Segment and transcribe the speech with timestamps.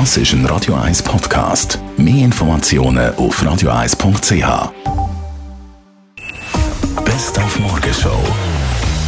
[0.00, 1.78] Das ist ein Radio 1 Podcast.
[1.96, 4.72] Mehr Informationen auf radio1.ch.
[7.04, 8.18] Best auf Morgenshow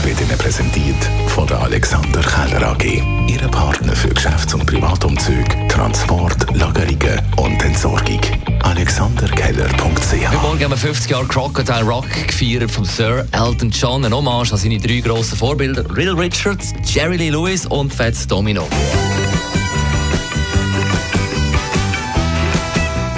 [0.05, 3.03] wird Ihnen präsentiert von der Alexander Keller AG.
[3.27, 8.21] Ihre Partner für Geschäfts- und Privatumzug, Transport, Lagerungen und Entsorgung.
[8.63, 14.05] AlexanderKeller.ch Heute Morgen haben wir 50 Jahre Crocodile Rock gefeiert von Sir Elton John.
[14.05, 18.69] Ein Hommage an seine drei grossen Vorbilder: Little Richard, Jerry Lee Lewis und Fats Domino.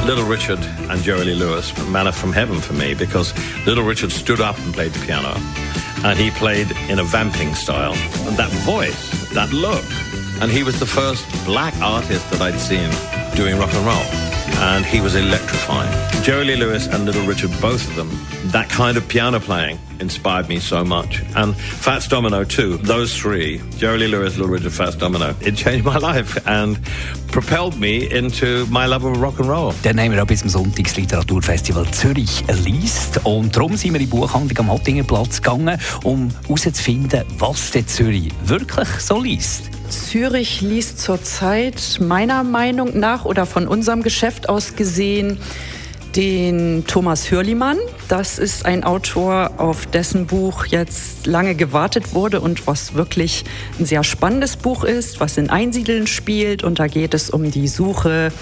[0.09, 0.59] Little Richard
[0.89, 3.35] and Jerry Lee Lewis, manna from heaven for me, because
[3.67, 5.35] Little Richard stood up and played the piano,
[6.03, 7.93] and he played in a vamping style.
[8.27, 9.85] And that voice, that look,
[10.41, 12.89] and he was the first black artist that I'd seen
[13.37, 14.38] doing rock and roll.
[14.61, 15.93] And he was electrifying.
[16.23, 18.11] Jerry Lee Lewis and Little Richard, both of them,
[18.51, 21.23] that kind of piano playing inspired me so much.
[21.37, 22.79] And Fats Domino, too.
[22.79, 26.79] Those three, Jerry Lee Lewis, Little Richard, Fats Domino, it changed my life and
[27.31, 29.73] propelled me into my love of rock and roll.
[29.83, 33.21] Dann haben wir auch bis zum Sonntagsliteraturfestival Zürich liest.
[33.25, 38.31] Und darum sind wir in die Buchhandlung am Hattingenplatz gegangen, um herauszufinden, was der Zürich
[38.45, 39.78] wirklich so liest.
[39.91, 45.39] Zürich liest zurzeit meiner Meinung nach oder von unserem Geschäft aus gesehen
[46.17, 47.79] den Thomas Hürlimann.
[48.09, 53.45] Das ist ein Autor, auf dessen Buch jetzt lange gewartet wurde und was wirklich
[53.79, 56.65] ein sehr spannendes Buch ist, was in Einsiedeln spielt.
[56.65, 58.33] Und da geht es um die Suche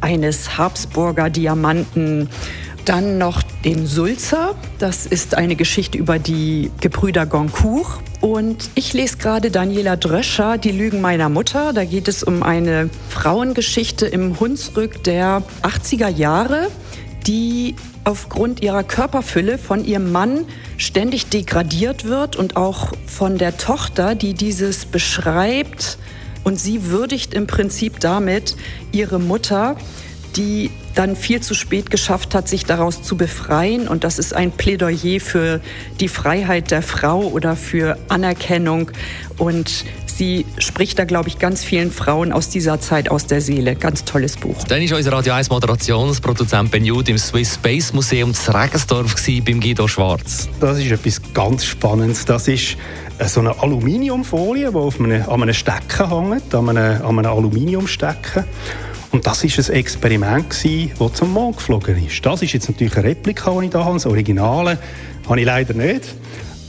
[0.00, 2.28] eines Habsburger Diamanten.
[2.86, 4.54] Dann noch den Sulzer.
[4.78, 8.00] Das ist eine Geschichte über die Gebrüder Goncourt.
[8.22, 11.74] Und ich lese gerade Daniela Dröscher, Die Lügen meiner Mutter.
[11.74, 16.68] Da geht es um eine Frauengeschichte im Hunsrück der 80er Jahre
[17.26, 20.44] die aufgrund ihrer Körperfülle von ihrem Mann
[20.78, 25.98] ständig degradiert wird und auch von der Tochter, die dieses beschreibt.
[26.44, 28.54] Und sie würdigt im Prinzip damit
[28.92, 29.76] ihre Mutter,
[30.36, 33.88] die dann viel zu spät geschafft hat, sich daraus zu befreien.
[33.88, 35.60] Und das ist ein Plädoyer für
[36.00, 38.90] die Freiheit der Frau oder für Anerkennung.
[39.38, 43.76] Und sie spricht da, glaube ich, ganz vielen Frauen aus dieser Zeit aus der Seele.
[43.76, 44.56] Ganz tolles Buch.
[44.68, 49.60] Dann war unser Radio 1 Moderationsproduzent Ben Jude im Swiss Space Museum zu Regensdorf beim
[49.60, 50.48] Guido Schwarz.
[50.60, 52.24] Das ist etwas ganz Spannendes.
[52.24, 52.76] Das ist
[53.26, 58.44] so eine Aluminiumfolie, die auf einem, an einem Stecken hängt, an einem, an einem Aluminiumstecken.
[59.16, 60.46] Und das war ein Experiment,
[60.98, 62.26] das zum Mond geflogen ist.
[62.26, 63.94] Das ist jetzt natürlich eine Replika, die ich hier habe.
[63.94, 64.78] Das Originale
[65.26, 66.14] habe ich leider nicht.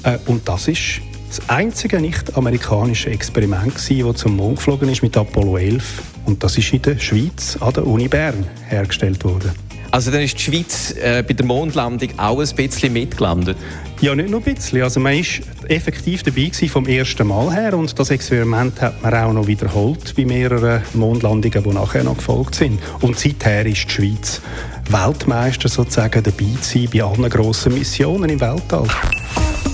[0.04, 5.58] Äh, und das ist das einzige nicht-amerikanische Experiment, das zum Mond geflogen ist mit Apollo
[5.58, 6.04] 11.
[6.26, 9.52] Und das ist in der Schweiz an der Uni Bern hergestellt worden.
[9.92, 13.58] Also dann ist die Schweiz äh, bei der Mondlandung auch ein bisschen mitgelandet?
[14.00, 14.84] Ja, nicht nur ein bisschen.
[14.84, 19.34] Also man war effektiv dabei vom ersten Mal her und das Experiment hat man auch
[19.34, 22.80] noch wiederholt bei mehreren Mondlandungen, die nachher noch gefolgt sind.
[23.02, 24.42] Und seither ist die Schweiz
[24.90, 28.88] Weltmeister sozusagen dabei zu bei allen grossen Missionen im Weltall.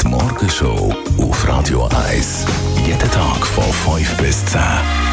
[0.02, 2.46] Die Morgenshow auf Radio 1.
[2.86, 5.13] Jeden Tag von 5 bis 10.